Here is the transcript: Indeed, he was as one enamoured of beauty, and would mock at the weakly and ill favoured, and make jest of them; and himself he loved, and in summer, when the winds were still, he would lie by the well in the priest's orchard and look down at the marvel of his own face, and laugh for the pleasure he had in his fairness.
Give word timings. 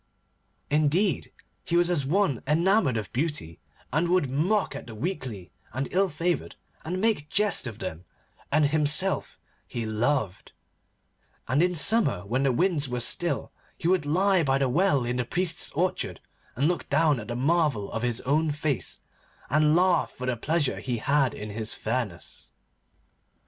Indeed, 0.71 1.31
he 1.63 1.75
was 1.77 1.91
as 1.91 2.07
one 2.07 2.41
enamoured 2.47 2.97
of 2.97 3.13
beauty, 3.13 3.59
and 3.93 4.09
would 4.09 4.31
mock 4.31 4.75
at 4.75 4.87
the 4.87 4.95
weakly 4.95 5.51
and 5.73 5.87
ill 5.91 6.09
favoured, 6.09 6.55
and 6.83 6.99
make 6.99 7.29
jest 7.29 7.67
of 7.67 7.77
them; 7.77 8.05
and 8.51 8.65
himself 8.65 9.37
he 9.67 9.85
loved, 9.85 10.53
and 11.47 11.61
in 11.61 11.75
summer, 11.75 12.25
when 12.25 12.41
the 12.41 12.51
winds 12.51 12.89
were 12.89 12.99
still, 12.99 13.51
he 13.77 13.87
would 13.87 14.07
lie 14.07 14.41
by 14.41 14.57
the 14.57 14.67
well 14.67 15.05
in 15.05 15.17
the 15.17 15.23
priest's 15.23 15.71
orchard 15.73 16.19
and 16.55 16.67
look 16.67 16.89
down 16.89 17.19
at 17.19 17.27
the 17.27 17.35
marvel 17.35 17.91
of 17.91 18.01
his 18.01 18.21
own 18.21 18.49
face, 18.49 19.01
and 19.51 19.75
laugh 19.75 20.09
for 20.09 20.25
the 20.25 20.35
pleasure 20.35 20.79
he 20.79 20.97
had 20.97 21.35
in 21.35 21.51
his 21.51 21.75
fairness. 21.75 22.49